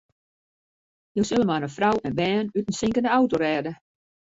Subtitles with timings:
[1.19, 3.71] Jo sille mar in frou en bern út in sinkende auto rêde.